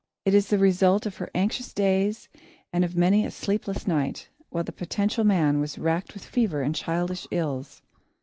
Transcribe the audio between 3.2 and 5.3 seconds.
a sleepless night, while the potential